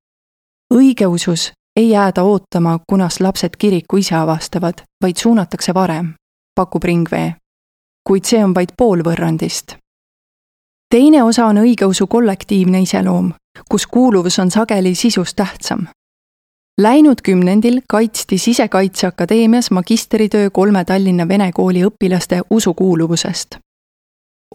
õigeusus 0.73 1.51
ei 1.75 1.89
jääda 1.89 2.23
ootama, 2.23 2.79
kunas 2.89 3.19
lapsed 3.19 3.55
kiriku 3.57 3.97
ise 3.97 4.15
avastavad, 4.15 4.73
vaid 5.03 5.17
suunatakse 5.17 5.73
varem, 5.73 6.13
pakub 6.55 6.83
Ringvee. 6.83 7.35
kuid 8.09 8.23
see 8.23 8.43
on 8.43 8.55
vaid 8.55 8.69
pool 8.77 8.99
võrrandist 9.03 9.85
teine 10.95 11.23
osa 11.23 11.45
on 11.45 11.57
õigeusu 11.57 12.07
kollektiivne 12.07 12.79
iseloom, 12.81 13.33
kus 13.69 13.87
kuuluvus 13.87 14.39
on 14.39 14.51
sageli 14.51 14.95
sisust 14.95 15.35
tähtsam. 15.35 15.87
Läinud 16.81 17.15
kümnendil 17.23 17.81
kaitsti 17.89 18.37
Sisekaitseakadeemias 18.37 19.71
magistritöö 19.71 20.49
kolme 20.49 20.85
Tallinna 20.85 21.27
vene 21.27 21.51
kooli 21.51 21.83
õpilaste 21.83 22.41
usukuuluvusest. 22.49 23.55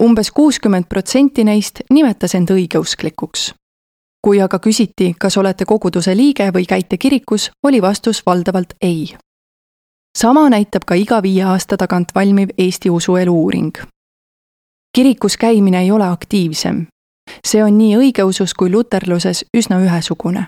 umbes 0.01 0.31
kuuskümmend 0.31 0.85
protsenti 0.89 1.43
neist 1.43 1.81
nimetas 1.89 2.35
end 2.35 2.49
õigeusklikuks. 2.49 3.53
kui 4.21 4.41
aga 4.41 4.59
küsiti, 4.59 5.15
kas 5.19 5.37
olete 5.37 5.65
koguduse 5.65 6.17
liige 6.17 6.51
või 6.53 6.65
käite 6.65 6.97
kirikus, 6.97 7.51
oli 7.63 7.81
vastus 7.81 8.23
valdavalt 8.25 8.73
ei. 8.81 9.15
sama 10.17 10.49
näitab 10.49 10.85
ka 10.85 10.95
iga 10.95 11.21
viie 11.21 11.43
aasta 11.43 11.77
tagant 11.77 12.15
valmiv 12.15 12.49
Eesti 12.57 12.89
usuelu 12.89 13.41
uuring 13.41 13.77
kirikus 14.93 15.37
käimine 15.37 15.81
ei 15.81 15.91
ole 15.91 16.07
aktiivsem. 16.07 16.85
see 17.47 17.63
on 17.63 17.77
nii 17.77 17.97
õigeusus 17.97 18.53
kui 18.57 18.71
luterluses 18.71 19.45
üsna 19.57 19.79
ühesugune. 19.79 20.47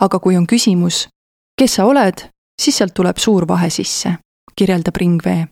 Aga 0.00 0.18
kui 0.18 0.36
on 0.36 0.46
küsimus, 0.46 1.08
kes 1.58 1.74
sa 1.74 1.84
oled, 1.84 2.28
siis 2.62 2.76
sealt 2.78 2.94
tuleb 2.94 3.18
suur 3.18 3.48
vahe 3.48 3.70
sisse, 3.70 4.14
kirjeldab 4.56 4.96
Ringvee. 4.96 5.48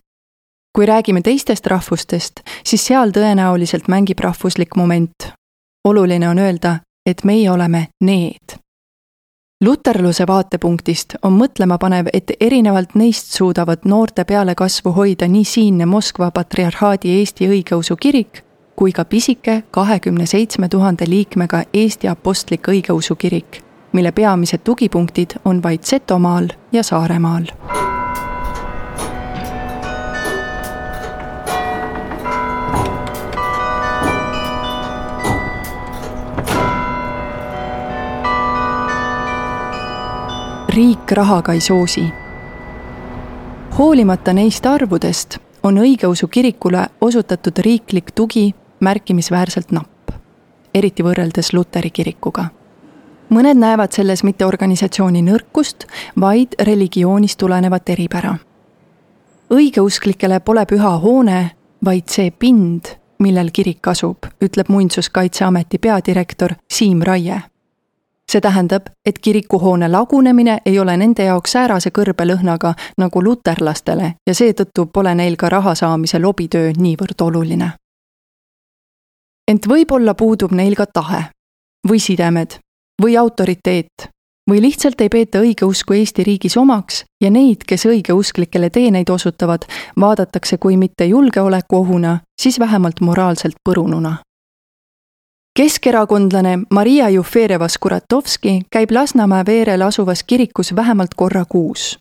kui 0.73 0.85
räägime 0.85 1.21
teistest 1.21 1.67
rahvustest, 1.67 2.39
siis 2.65 2.85
seal 2.85 3.11
tõenäoliselt 3.11 3.87
mängib 3.87 4.19
rahvuslik 4.19 4.75
moment. 4.75 5.33
oluline 5.85 6.29
on 6.29 6.39
öelda, 6.39 6.79
et 7.05 7.23
meie 7.23 7.51
oleme 7.51 7.87
need 8.01 8.63
luterluse 9.63 10.27
vaatepunktist 10.27 11.15
on 11.23 11.37
mõtlemapanev, 11.39 12.09
et 12.13 12.31
erinevalt 12.39 12.95
neist 12.95 13.31
suudavad 13.31 13.85
noorte 13.85 14.23
pealekasvu 14.23 14.91
hoida 14.91 15.27
nii 15.27 15.45
siinne 15.45 15.85
Moskva 15.85 16.31
patriarhaadi 16.31 17.19
Eesti 17.19 17.47
õigeusu 17.47 17.95
kirik 17.95 18.43
kui 18.75 18.91
ka 18.91 19.05
pisike 19.05 19.63
kahekümne 19.71 20.25
seitsme 20.25 20.69
tuhande 20.69 21.05
liikmega 21.07 21.63
Eesti 21.73 22.07
Apostlik 22.07 22.67
Õigeusu 22.67 23.15
Kirik, 23.15 23.61
mille 23.93 24.11
peamised 24.11 24.59
tugipunktid 24.63 25.31
on 25.45 25.63
vaid 25.63 25.83
Setomaal 25.83 26.47
ja 26.71 26.83
Saaremaal 26.83 27.45
riik 40.73 41.11
rahaga 41.11 41.53
ei 41.53 41.59
soosi. 41.59 42.13
hoolimata 43.77 44.33
neist 44.33 44.65
arvudest 44.65 45.37
on 45.63 45.77
õigeusu 45.77 46.27
kirikule 46.27 46.87
osutatud 47.01 47.57
riiklik 47.57 48.11
tugi 48.15 48.55
märkimisväärselt 48.79 49.71
napp, 49.71 50.09
eriti 50.73 51.03
võrreldes 51.03 51.53
Luteri 51.53 51.89
kirikuga. 51.89 52.45
Mõned 53.33 53.59
näevad 53.59 53.91
selles 53.91 54.23
mitte 54.23 54.45
organisatsiooni 54.45 55.21
nõrkust, 55.25 55.87
vaid 56.19 56.55
religioonist 56.59 57.39
tulenevat 57.39 57.89
eripära. 57.89 58.35
õigeusklikele 59.49 60.39
pole 60.39 60.65
püha 60.65 60.97
hoone, 60.97 61.51
vaid 61.85 62.09
see 62.09 62.31
pind, 62.31 62.95
millel 63.19 63.51
kirik 63.51 63.87
asub, 63.87 64.25
ütleb 64.41 64.69
Muinsuskaitseameti 64.69 65.77
peadirektor 65.77 66.55
Siim 66.69 67.01
Raie 67.01 67.41
see 68.31 68.41
tähendab, 68.41 68.87
et 69.05 69.19
kirikuhoone 69.19 69.87
lagunemine 69.91 70.57
ei 70.65 70.79
ole 70.79 70.97
nende 70.97 71.23
jaoks 71.23 71.51
säärase 71.51 71.91
kõrbelõhnaga 71.97 72.73
nagu 72.97 73.23
luterlastele 73.23 74.13
ja 74.27 74.33
seetõttu 74.33 74.85
pole 74.85 75.15
neil 75.15 75.35
ka 75.35 75.49
raha 75.49 75.75
saamise 75.75 76.19
lobitöö 76.19 76.71
niivõrd 76.77 77.21
oluline. 77.21 77.71
ent 79.47 79.67
võib-olla 79.67 80.13
puudub 80.13 80.51
neil 80.51 80.75
ka 80.75 80.85
tahe 80.85 81.23
või 81.89 81.99
sidemed 81.99 82.62
või 83.01 83.17
autoriteet 83.17 84.09
või 84.49 84.61
lihtsalt 84.61 85.01
ei 85.01 85.09
peeta 85.09 85.39
õigeusku 85.39 85.93
Eesti 85.93 86.23
riigis 86.23 86.57
omaks 86.57 87.03
ja 87.23 87.31
neid, 87.31 87.63
kes 87.67 87.85
õigeusklikele 87.85 88.69
teeneid 88.69 89.09
osutavad, 89.09 89.63
vaadatakse 89.99 90.57
kui 90.57 90.77
mitte 90.77 91.05
julgeolekuohuna, 91.05 92.19
siis 92.41 92.59
vähemalt 92.59 93.01
moraalselt 93.01 93.55
põrununa 93.69 94.17
keskerakondlane 95.59 96.59
Maria 96.69 97.09
Jufereva-Skuratovski 97.09 98.61
käib 98.71 98.91
Lasnamäe 98.91 99.45
veerel 99.45 99.81
asuvas 99.81 100.23
kirikus 100.23 100.75
vähemalt 100.75 101.13
korra 101.15 101.45
kuus. 101.49 101.99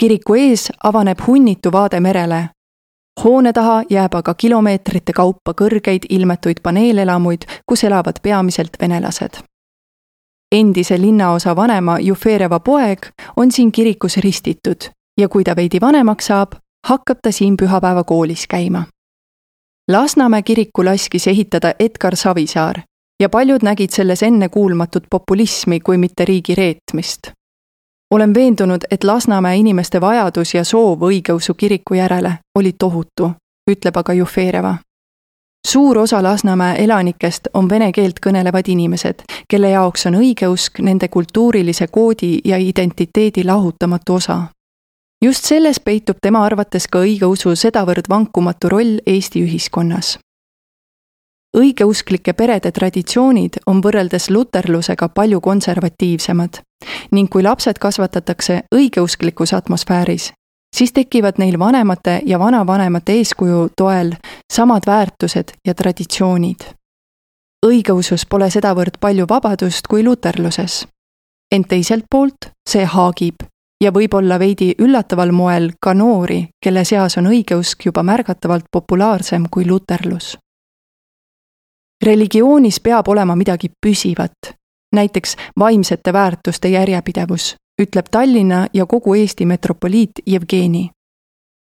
kiriku 0.00 0.34
ees 0.34 0.72
avaneb 0.82 1.18
hunnitu 1.26 1.72
vaade 1.72 2.00
merele. 2.00 2.50
hoone 3.24 3.52
taha 3.52 3.82
jääb 3.90 4.14
aga 4.14 4.34
kilomeetrite 4.34 5.12
kaupa 5.12 5.52
kõrgeid 5.60 6.06
ilmetuid 6.08 6.56
paneelelamuid, 6.62 7.42
kus 7.66 7.84
elavad 7.84 8.16
peamiselt 8.22 8.76
venelased. 8.80 9.53
Endise 10.54 11.00
linnaosa 11.00 11.56
vanema 11.56 11.98
Jufereva 11.98 12.60
poeg 12.60 13.06
on 13.36 13.52
siin 13.52 13.72
kirikus 13.72 14.16
ristitud 14.16 14.90
ja 15.20 15.28
kui 15.28 15.44
ta 15.44 15.56
veidi 15.56 15.80
vanemaks 15.80 16.26
saab, 16.26 16.52
hakkab 16.86 17.18
ta 17.22 17.32
siin 17.32 17.56
pühapäevakoolis 17.56 18.46
käima 18.48 18.84
Lasnamäe 19.90 20.42
kiriku 20.42 20.84
laskis 20.84 21.26
ehitada 21.26 21.74
Edgar 21.78 22.16
Savisaar 22.16 22.76
ja 23.20 23.28
paljud 23.28 23.60
nägid 23.62 23.90
selles 23.90 24.22
ennekuulmatut 24.22 25.04
populismi 25.10 25.80
kui 25.80 25.98
mitte 25.98 26.24
riigi 26.24 26.54
reetmist. 26.54 27.20
olen 28.10 28.34
veendunud, 28.34 28.80
et 28.90 29.04
Lasnamäe 29.04 29.56
inimeste 29.56 30.00
vajadus 30.00 30.54
ja 30.54 30.64
soov 30.64 31.02
õigeusu 31.02 31.54
kiriku 31.54 31.94
järele 31.94 32.38
oli 32.54 32.72
tohutu, 32.78 33.30
ütleb 33.70 33.96
aga 33.96 34.12
Jufereva. 34.12 34.74
Suur 35.66 35.98
osa 35.98 36.22
Lasnamäe 36.22 36.84
elanikest 36.84 37.48
on 37.54 37.68
vene 37.68 37.92
keelt 37.92 38.20
kõnelevad 38.26 38.68
inimesed, 38.68 39.22
kelle 39.48 39.70
jaoks 39.70 40.06
on 40.06 40.14
õigeusk 40.14 40.78
nende 40.78 41.08
kultuurilise 41.08 41.86
koodi 41.86 42.38
ja 42.44 42.56
identiteedi 42.56 43.44
lahutamatu 43.44 44.14
osa 44.14 44.42
just 45.24 45.44
selles 45.44 45.80
peitub 45.80 46.16
tema 46.22 46.44
arvates 46.44 46.86
ka 46.92 47.00
õigeusu 47.00 47.54
sedavõrd 47.56 48.10
vankumatu 48.12 48.68
roll 48.68 48.98
Eesti 49.06 49.40
ühiskonnas. 49.46 50.18
õigeusklike 51.56 52.32
perede 52.32 52.72
traditsioonid 52.72 53.60
on 53.66 53.80
võrreldes 53.82 54.30
luterlusega 54.30 55.08
palju 55.08 55.40
konservatiivsemad 55.40 56.60
ning 57.12 57.30
kui 57.30 57.42
lapsed 57.42 57.78
kasvatatakse 57.78 58.60
õigeusklikus 58.74 59.54
atmosfääris, 59.54 60.32
siis 60.74 60.92
tekivad 60.92 61.38
neil 61.38 61.58
vanemate 61.58 62.20
ja 62.26 62.38
vanavanemate 62.38 63.12
eeskuju 63.12 63.68
toel 63.76 64.12
samad 64.52 64.82
väärtused 64.86 65.54
ja 65.66 65.74
traditsioonid. 65.74 66.60
õigeusus 67.66 68.26
pole 68.28 68.50
sedavõrd 68.50 68.98
palju 69.00 69.26
vabadust 69.28 69.86
kui 69.88 70.04
luterluses. 70.04 70.86
ent 71.52 71.68
teiselt 71.68 72.04
poolt 72.10 72.50
see 72.68 72.84
haagib 72.84 73.34
ja 73.84 73.90
võib-olla 73.90 74.38
veidi 74.38 74.74
üllataval 74.78 75.32
moel 75.32 75.70
ka 75.80 75.94
noori, 75.94 76.48
kelle 76.64 76.84
seas 76.84 77.18
on 77.18 77.26
õigeusk 77.26 77.86
juba 77.86 78.02
märgatavalt 78.02 78.64
populaarsem 78.72 79.46
kui 79.50 79.66
luterlus 79.66 80.38
religioonis 82.04 82.80
peab 82.80 83.08
olema 83.08 83.36
midagi 83.36 83.70
püsivat, 83.86 84.54
näiteks 84.94 85.36
vaimsete 85.58 86.12
väärtuste 86.12 86.68
järjepidevus, 86.68 87.54
ütleb 87.82 88.06
Tallinna 88.10 88.66
ja 88.74 88.86
kogu 88.86 89.14
Eesti 89.14 89.46
metropoliit 89.46 90.10
Jevgeni. 90.26 90.90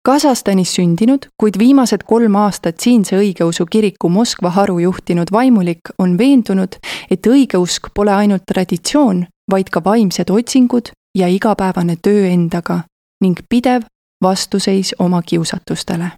Kasahstanis 0.05 0.75
sündinud, 0.75 1.27
kuid 1.41 1.59
viimased 1.59 2.03
kolm 2.07 2.35
aastat 2.37 2.81
siinse 2.81 3.17
õigeusu 3.17 3.65
kiriku 3.71 4.09
Moskva 4.09 4.51
haru 4.51 4.79
juhtinud 4.79 5.33
vaimulik 5.33 5.95
on 5.99 6.19
veendunud, 6.19 6.77
et 7.11 7.27
õigeusk 7.27 7.89
pole 7.95 8.13
ainult 8.13 8.45
traditsioon, 8.47 9.25
vaid 9.51 9.71
ka 9.73 9.81
vaimsed 9.85 10.31
otsingud 10.31 10.93
ja 11.17 11.29
igapäevane 11.29 11.97
töö 12.03 12.29
endaga 12.29 12.83
ning 13.25 13.41
pidev 13.49 13.89
vastuseis 14.23 14.93
oma 14.99 15.23
kiusatustele 15.23 16.11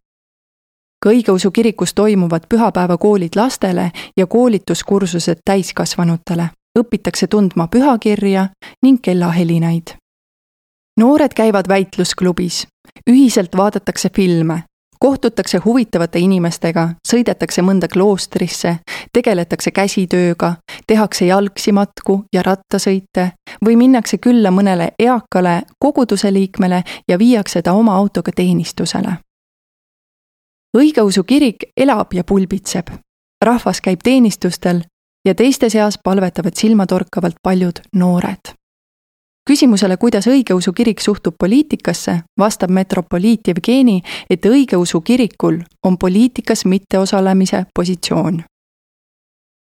ka 1.07 1.12
õigeusu 1.14 1.50
kirikus 1.55 1.95
toimuvad 1.95 2.49
pühapäevakoolid 2.49 3.37
lastele 3.37 3.90
ja 4.16 4.26
koolituskursused 4.26 5.38
täiskasvanutele, 5.45 6.49
õpitakse 6.78 7.26
tundma 7.26 7.68
pühakirja 7.68 8.49
ning 8.83 9.00
kellahelinaid. 9.02 9.97
noored 11.00 11.35
käivad 11.35 11.68
väitlusklubis, 11.68 12.66
ühiselt 13.11 13.56
vaadatakse 13.56 14.11
filme, 14.16 14.62
kohtutakse 15.00 15.59
huvitavate 15.64 16.18
inimestega, 16.18 16.88
sõidetakse 17.09 17.62
mõnda 17.62 17.88
kloostrisse, 17.88 18.78
tegeletakse 19.12 19.71
käsitööga, 19.71 20.54
tehakse 20.87 21.26
jalgsi 21.26 21.73
matku 21.73 22.25
ja 22.33 22.42
rattasõite 22.42 23.30
või 23.64 23.76
minnakse 23.76 24.18
külla 24.18 24.50
mõnele 24.50 24.90
eakale 24.99 25.62
koguduse 25.78 26.33
liikmele 26.33 26.83
ja 27.09 27.18
viiakse 27.18 27.62
ta 27.62 27.73
oma 27.73 27.97
autoga 27.97 28.33
teenistusele 28.33 29.16
õigeusu 30.76 31.25
kirik 31.25 31.71
elab 31.76 32.12
ja 32.12 32.25
pulbitseb. 32.25 32.88
rahvas 33.45 33.80
käib 33.80 34.00
teenistustel 34.02 34.80
ja 35.26 35.35
teiste 35.35 35.71
seas 35.71 35.99
palvetavad 36.04 36.52
silmatorkavalt 36.54 37.37
paljud 37.42 37.80
noored. 37.95 38.54
küsimusele, 39.50 39.97
kuidas 39.97 40.26
õigeusu 40.26 40.73
kirik 40.73 41.00
suhtub 41.00 41.35
poliitikasse, 41.38 42.21
vastab 42.38 42.71
metropoliit 42.71 43.49
Jevgeni, 43.49 44.02
et 44.30 44.47
õigeusu 44.47 45.00
kirikul 45.00 45.61
on 45.83 45.99
poliitikas 45.99 46.64
mitteosalemise 46.64 47.66
positsioon. 47.75 48.42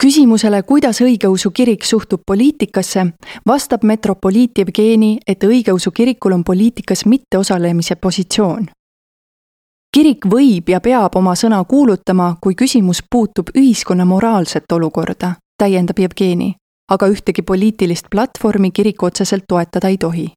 Küsimusele, 0.03 0.63
kuidas 0.63 1.01
õigeusu 1.01 1.51
kirik 1.51 1.85
suhtub 1.85 2.23
poliitikasse, 2.27 3.07
vastab 3.47 3.83
metropoliit 3.83 4.59
Jevgeni, 4.59 5.19
et 5.27 5.45
õigeusu 5.45 5.91
kirikul 5.91 6.33
on 6.33 6.45
poliitikas 6.45 7.05
mitteosalemise 7.05 7.97
positsioon. 7.97 8.67
Kirik 9.97 10.27
võib 10.27 10.69
ja 10.69 10.81
peab 10.81 11.17
oma 11.17 11.35
sõna 11.35 11.65
kuulutama, 11.65 12.37
kui 12.41 12.55
küsimus 12.55 13.03
puutub 13.11 13.51
ühiskonna 13.55 14.05
moraalset 14.05 14.73
olukorda, 14.73 15.35
täiendab 15.63 15.99
Jevgeni, 16.03 16.55
aga 16.91 17.07
ühtegi 17.07 17.43
poliitilist 17.47 18.11
platvormi 18.11 18.71
kirik 18.71 19.03
otseselt 19.03 19.45
toetada 19.49 19.89
ei 19.89 19.99
tohi. 19.99 20.33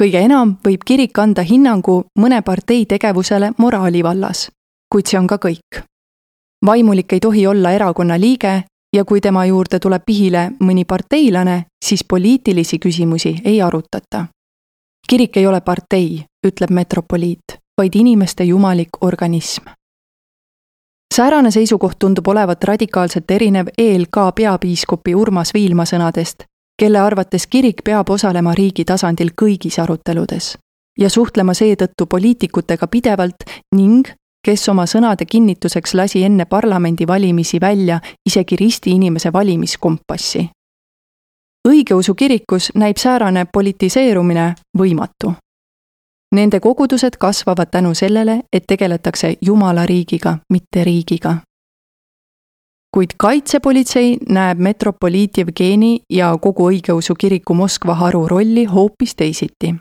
kõige 0.00 0.20
enam 0.22 0.56
võib 0.66 0.84
kirik 0.86 1.18
anda 1.18 1.42
hinnangu 1.42 1.94
mõne 2.18 2.42
partei 2.42 2.86
tegevusele 2.86 3.52
moraali 3.58 4.02
vallas, 4.02 4.50
kuid 4.92 5.06
see 5.06 5.18
on 5.18 5.26
ka 5.26 5.38
kõik. 5.44 5.82
vaimulik 6.66 7.12
ei 7.12 7.20
tohi 7.20 7.46
olla 7.46 7.72
erakonna 7.72 8.20
liige 8.20 8.64
ja 8.96 9.04
kui 9.04 9.20
tema 9.20 9.44
juurde 9.46 9.78
tuleb 9.78 10.02
pihile 10.06 10.50
mõni 10.60 10.84
parteilane, 10.84 11.64
siis 11.84 12.04
poliitilisi 12.04 12.78
küsimusi 12.78 13.40
ei 13.44 13.62
arutata. 13.62 14.26
kirik 15.08 15.36
ei 15.36 15.46
ole 15.46 15.60
partei, 15.60 16.24
ütleb 16.46 16.70
metropoliit 16.70 17.58
vaid 17.78 17.94
inimeste 17.94 18.44
jumalik 18.44 18.88
organism. 19.00 19.62
Säärane 21.14 21.50
seisukoht 21.50 21.98
tundub 21.98 22.28
olevat 22.28 22.64
radikaalselt 22.64 23.30
erinev 23.30 23.66
ELK 23.78 24.16
peapiiskopi 24.34 25.14
Urmas 25.14 25.54
Viilma 25.54 25.84
sõnadest, 25.84 26.44
kelle 26.78 27.00
arvates 27.00 27.46
kirik 27.46 27.82
peab 27.84 28.10
osalema 28.10 28.54
riigi 28.54 28.84
tasandil 28.84 29.30
kõigis 29.42 29.78
aruteludes 29.82 30.56
ja 30.98 31.10
suhtlema 31.10 31.54
seetõttu 31.54 32.06
poliitikutega 32.06 32.86
pidevalt 32.86 33.44
ning 33.74 34.08
kes 34.44 34.68
oma 34.68 34.86
sõnade 34.86 35.26
kinnituseks 35.26 35.94
lasi 35.94 36.22
enne 36.24 36.44
parlamendivalimisi 36.44 37.60
välja 37.60 38.00
isegi 38.26 38.56
risti 38.56 38.90
inimese 38.90 39.32
valimiskompassi. 39.32 40.48
õigeusu 41.68 42.14
kirikus 42.14 42.70
näib 42.74 42.96
säärane 42.96 43.46
politiseerumine 43.52 44.54
võimatu 44.78 45.32
Nende 46.34 46.60
kogudused 46.60 47.16
kasvavad 47.18 47.66
tänu 47.70 47.94
sellele, 47.94 48.42
et 48.52 48.64
tegeletakse 48.66 49.34
Jumala 49.40 49.86
riigiga, 49.86 50.38
mitte 50.52 50.84
riigiga. 50.84 51.36
kuid 52.96 53.10
kaitsepolitsei 53.16 54.18
näeb 54.28 54.58
metropoliit 54.58 55.38
Jevgeni 55.38 56.00
ja 56.12 56.38
kogu 56.40 56.70
õigeusu 56.70 57.14
kiriku 57.18 57.54
Moskva 57.54 57.94
haru 57.94 58.28
rolli 58.28 58.64
hoopis 58.64 59.14
teisiti. 59.14 59.74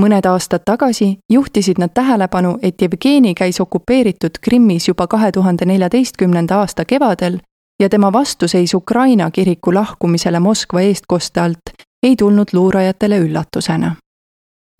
mõned 0.00 0.26
aastad 0.26 0.62
tagasi 0.64 1.18
juhtisid 1.32 1.78
nad 1.78 1.90
tähelepanu, 1.94 2.58
et 2.62 2.82
Jevgeni 2.82 3.34
käis 3.34 3.60
okupeeritud 3.60 4.30
Krimmis 4.40 4.88
juba 4.88 5.06
kahe 5.06 5.32
tuhande 5.32 5.64
neljateistkümnenda 5.64 6.58
aasta 6.58 6.84
kevadel 6.84 7.38
ja 7.80 7.88
tema 7.88 8.12
vastuseis 8.12 8.74
Ukraina 8.74 9.30
kiriku 9.30 9.74
lahkumisele 9.74 10.40
Moskva 10.40 10.80
eestkoste 10.80 11.40
alt 11.40 11.60
ei 12.02 12.16
tulnud 12.16 12.48
luurajatele 12.52 13.18
üllatusena 13.18 13.96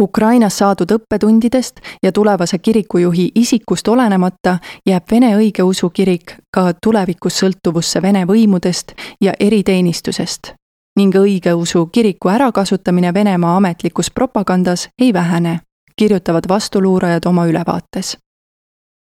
Ukrainas 0.00 0.58
saadud 0.58 0.90
õppetundidest 0.90 1.80
ja 2.02 2.12
tulevase 2.12 2.58
kirikujuhi 2.58 3.32
isikust 3.34 3.88
olenemata 3.88 4.58
jääb 4.86 5.04
Vene 5.10 5.34
õigeusu 5.36 5.90
kirik 5.90 6.36
ka 6.54 6.72
tulevikus 6.82 7.42
sõltuvusse 7.42 8.02
Vene 8.02 8.24
võimudest 8.24 8.92
ja 9.20 9.34
eriteenistusest 9.40 10.54
ning 10.96 11.14
õigeusu 11.14 11.86
kiriku 11.92 12.28
ärakasutamine 12.28 13.14
Venemaa 13.14 13.56
ametlikus 13.56 14.10
propagandas 14.10 14.88
ei 14.98 15.12
vähene, 15.12 15.60
kirjutavad 15.96 16.48
vastuluurajad 16.48 17.26
oma 17.26 17.46
ülevaates. 17.46 18.18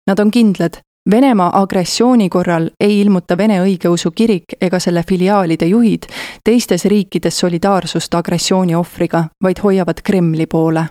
Nad 0.06 0.18
on 0.18 0.30
kindlad, 0.30 0.80
Venemaa 1.10 1.60
agressiooni 1.60 2.28
korral 2.28 2.70
ei 2.80 3.00
ilmuta 3.00 3.36
Vene 3.36 3.60
õigeusu 3.62 4.10
kirik 4.14 4.44
ega 4.60 4.78
selle 4.78 5.02
filiaalide 5.08 5.66
juhid 5.66 6.04
teistes 6.44 6.84
riikides 6.84 7.38
solidaarsust 7.38 8.14
agressiooni 8.14 8.74
ohvriga, 8.74 9.24
vaid 9.42 9.62
hoiavad 9.62 10.02
Kremli 10.04 10.46
poole. 10.46 10.84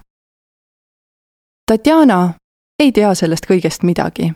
Tatjana 1.71 2.33
ei 2.79 2.91
tea 2.91 3.13
sellest 3.15 3.45
kõigest 3.45 3.83
midagi. 3.83 4.33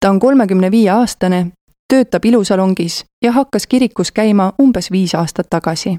ta 0.00 0.10
on 0.10 0.20
kolmekümne 0.20 0.70
viie 0.70 0.90
aastane, 0.90 1.46
töötab 1.88 2.24
ilusalongis 2.24 3.04
ja 3.24 3.32
hakkas 3.32 3.66
kirikus 3.66 4.12
käima 4.12 4.52
umbes 4.62 4.90
viis 4.90 5.14
aastat 5.14 5.50
tagasi. 5.50 5.98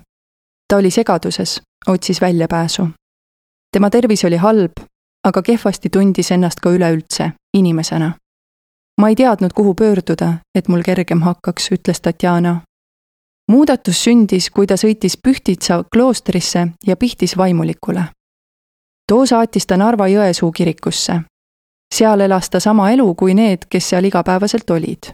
ta 0.67 0.77
oli 0.77 0.91
segaduses, 0.91 1.61
otsis 1.87 2.21
väljapääsu. 2.21 2.87
tema 3.71 3.89
tervis 3.89 4.25
oli 4.25 4.37
halb, 4.37 4.71
aga 5.23 5.41
kehvasti 5.41 5.89
tundis 5.89 6.31
ennast 6.31 6.59
ka 6.59 6.69
üleüldse 6.69 7.31
inimesena 7.53 8.13
ma 9.01 9.09
ei 9.09 9.15
teadnud, 9.15 9.51
kuhu 9.55 9.73
pöörduda, 9.73 10.33
et 10.55 10.67
mul 10.67 10.81
kergem 10.81 11.21
hakkaks, 11.21 11.71
ütles 11.71 12.01
Tatjana. 12.01 12.61
muudatus 13.51 14.03
sündis, 14.03 14.49
kui 14.49 14.67
ta 14.67 14.73
sõitis 14.73 15.17
Pühtitsa 15.27 15.83
kloostrisse 15.93 16.67
ja 16.87 16.97
pihtis 16.97 17.37
vaimulikule. 17.37 18.03
too 19.07 19.25
saatis 19.25 19.67
ta 19.67 19.77
Narva-Jõesuu 19.77 20.51
kirikusse. 20.51 21.21
seal 21.95 22.19
elas 22.19 22.49
ta 22.49 22.59
sama 22.59 22.91
elu 22.91 23.15
kui 23.15 23.33
need, 23.33 23.65
kes 23.69 23.89
seal 23.89 24.03
igapäevaselt 24.03 24.69
olid. 24.69 25.13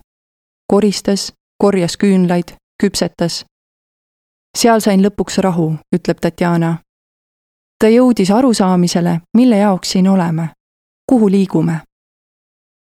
koristas, 0.67 1.33
korjas 1.63 1.97
küünlaid, 1.97 2.55
küpsetas. 2.83 3.45
seal 4.57 4.79
sain 4.79 5.01
lõpuks 5.01 5.37
rahu, 5.37 5.75
ütleb 5.95 6.19
Tatjana. 6.21 6.77
ta 7.79 7.87
jõudis 7.87 8.31
arusaamisele, 8.31 9.21
mille 9.37 9.57
jaoks 9.57 9.91
siin 9.91 10.07
oleme, 10.07 10.49
kuhu 11.09 11.29
liigume 11.31 11.88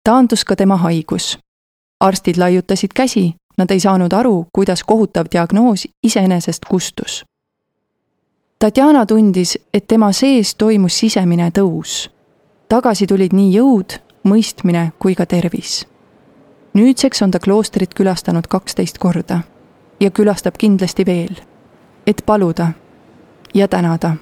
taandus 0.03 0.45
ka 0.45 0.55
tema 0.55 0.77
haigus. 0.77 1.39
arstid 1.99 2.37
laiutasid 2.37 2.89
käsi, 2.95 3.33
nad 3.57 3.71
ei 3.71 3.79
saanud 3.79 4.13
aru, 4.13 4.45
kuidas 4.53 4.83
kohutav 4.83 5.25
diagnoos 5.31 5.87
iseenesest 6.03 6.65
kustus. 6.65 7.25
Tatjana 8.59 9.05
tundis, 9.05 9.59
et 9.73 9.87
tema 9.87 10.11
sees 10.11 10.55
toimus 10.55 10.99
sisemine 10.99 11.51
tõus. 11.59 12.09
tagasi 12.69 13.07
tulid 13.07 13.33
nii 13.33 13.57
jõud, 13.57 13.99
mõistmine 14.23 14.91
kui 14.99 15.15
ka 15.15 15.25
tervis. 15.25 15.87
nüüdseks 16.73 17.21
on 17.21 17.31
ta 17.31 17.39
kloostrit 17.39 17.93
külastanud 17.93 18.47
kaksteist 18.47 18.97
korda 18.97 19.39
ja 19.99 20.11
külastab 20.11 20.57
kindlasti 20.57 21.05
veel, 21.05 21.35
et 22.07 22.23
paluda 22.25 22.71
ja 23.53 23.67
tänada 23.67 24.15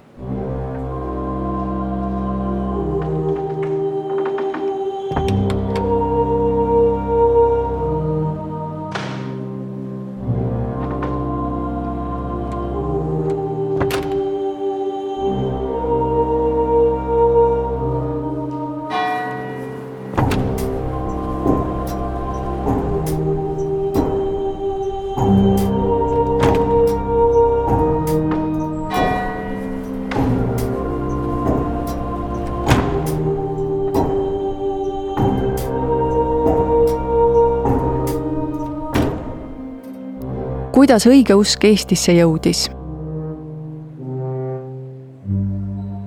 kuidas 40.79 41.03
õigeusk 41.07 41.63
Eestisse 41.67 42.13
jõudis? 42.15 42.69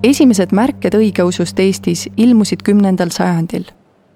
esimesed 0.02 0.54
märked 0.56 0.96
õigeusust 0.96 1.60
Eestis 1.60 2.06
ilmusid 2.16 2.64
kümnendal 2.64 3.12
sajandil, 3.12 3.66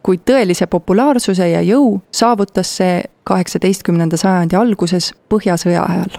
kuid 0.01 0.25
tõelise 0.25 0.65
populaarsuse 0.67 1.51
ja 1.51 1.61
jõu 1.61 2.01
saavutas 2.09 2.73
see 2.81 3.05
kaheksateistkümnenda 3.29 4.17
sajandi 4.17 4.57
alguses 4.57 5.13
Põhjasõja 5.29 5.85
ajal. 5.85 6.19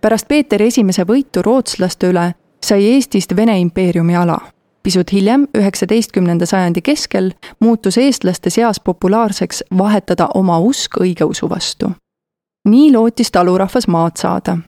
pärast 0.00 0.28
Peeter 0.28 0.62
Esimese 0.62 1.08
võitu 1.08 1.42
rootslaste 1.42 2.12
üle 2.12 2.34
sai 2.60 2.84
Eestist 2.84 3.36
Vene 3.36 3.58
impeeriumi 3.60 4.16
ala. 4.16 4.40
pisut 4.82 5.12
hiljem, 5.12 5.48
üheksateistkümnenda 5.56 6.46
sajandi 6.46 6.82
keskel, 6.82 7.32
muutus 7.60 7.98
eestlaste 7.98 8.50
seas 8.50 8.80
populaarseks 8.80 9.64
vahetada 9.78 10.28
oma 10.34 10.58
usk 10.60 11.00
õigeusu 11.00 11.48
vastu 11.50 11.96
nii 12.66 12.92
lootis 12.92 13.30
talurahvas 13.30 13.88
maad 13.88 14.16
saada. 14.16 14.58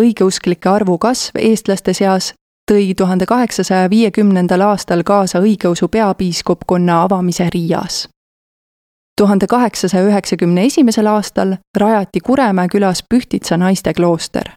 õigeusklike 0.00 0.68
arvu 0.68 0.98
kasv 0.98 1.36
eestlaste 1.38 1.92
seas 1.92 2.34
tõi 2.72 2.94
tuhande 2.96 3.26
kaheksasaja 3.26 3.90
viiekümnendal 3.90 4.60
aastal 4.60 5.02
kaasa 5.02 5.40
õigeusu 5.40 5.88
peapiiskopkonna 5.88 7.02
avamise 7.02 7.50
Riias. 7.54 8.08
tuhande 9.20 9.46
kaheksasaja 9.46 10.04
üheksakümne 10.04 10.64
esimesel 10.64 11.06
aastal 11.06 11.56
rajati 11.76 12.20
Kuremäe 12.20 12.68
külas 12.68 13.04
Pühtitsa 13.14 13.56
naisteklooster. 13.56 14.50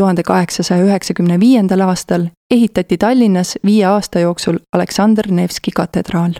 tuhande 0.00 0.22
kaheksasaja 0.22 0.84
üheksakümne 0.84 1.40
viiendal 1.40 1.80
aastal 1.80 2.26
ehitati 2.50 2.98
Tallinnas 2.98 3.58
viie 3.64 3.86
aasta 3.86 4.18
jooksul 4.18 4.58
Aleksander 4.72 5.30
Nevski 5.30 5.70
katedraal 5.70 6.34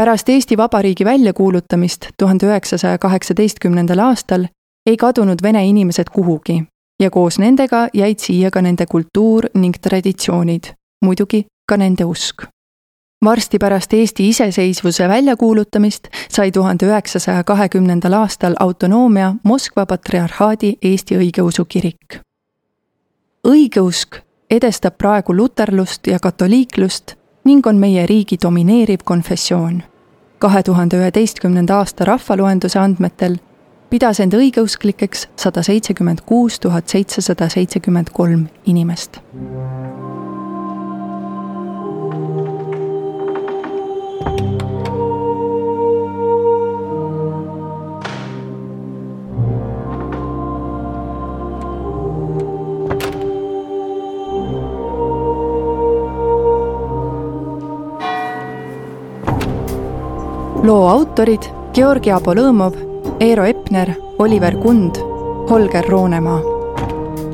pärast 0.00 0.28
Eesti 0.28 0.56
Vabariigi 0.56 1.04
väljakuulutamist 1.04 2.06
tuhande 2.18 2.46
üheksasaja 2.46 2.98
kaheksateistkümnendal 2.98 3.98
aastal 3.98 4.44
ei 4.86 4.96
kadunud 4.96 5.38
vene 5.42 5.66
inimesed 5.66 6.04
kuhugi 6.12 6.64
ja 7.00 7.10
koos 7.10 7.38
nendega 7.38 7.88
jäid 7.94 8.18
siia 8.18 8.50
ka 8.50 8.62
nende 8.62 8.86
kultuur 8.86 9.46
ning 9.54 9.74
traditsioonid, 9.80 10.72
muidugi 11.04 11.46
ka 11.68 11.76
nende 11.76 12.04
usk. 12.04 12.42
varsti 13.24 13.58
pärast 13.58 13.92
Eesti 13.92 14.28
iseseisvuse 14.28 15.08
väljakuulutamist 15.08 16.08
sai 16.28 16.52
tuhande 16.52 16.86
üheksasaja 16.86 17.44
kahekümnendal 17.44 18.12
aastal 18.12 18.54
autonoomia 18.60 19.34
Moskva 19.42 19.86
patriarhaadi 19.86 20.76
Eesti 20.82 21.16
õigeusu 21.16 21.64
kirik. 21.68 22.20
õigeusk 23.48 24.16
edestab 24.50 24.98
praegu 24.98 25.36
luterlust 25.36 26.06
ja 26.06 26.18
katoliiklust 26.18 27.14
ning 27.44 27.66
on 27.66 27.76
meie 27.76 28.06
riigi 28.06 28.36
domineeriv 28.42 29.00
konfessioon. 29.04 29.82
kahe 30.38 30.62
tuhande 30.62 30.96
üheteistkümnenda 30.96 31.76
aasta 31.76 32.04
rahvaloenduse 32.04 32.78
andmetel 32.78 33.36
pidas 33.90 34.20
end 34.22 34.34
õigeusklikeks 34.38 35.26
sada 35.36 35.64
seitsekümmend 35.66 36.22
kuus 36.26 36.60
tuhat 36.62 36.88
seitsesada 36.88 37.48
seitsekümmend 37.50 38.14
kolm 38.14 38.46
inimest. 38.66 39.20
loo 60.60 60.84
autorid 60.86 61.46
Georgi 61.74 62.12
Apolõmov 62.14 62.89
Eero 63.20 63.44
Epner, 63.44 63.94
Oliver 64.18 64.56
Kund, 64.56 64.96
Holger 65.50 65.84
Roonemaa. 65.88 66.40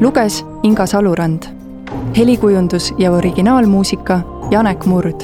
luges 0.01 0.45
Inga 0.63 0.87
Salurand. 0.87 1.43
helikujundus 2.17 2.95
ja 2.99 3.13
originaalmuusika 3.13 4.21
Janek 4.51 4.85
Murd. 4.85 5.21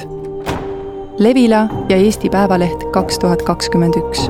Levila 1.17 1.67
ja 1.89 1.97
Eesti 1.97 2.29
Päevaleht 2.29 2.83
kaks 2.91 3.19
tuhat 3.19 3.41
kakskümmend 3.41 3.93
üks 3.95 4.29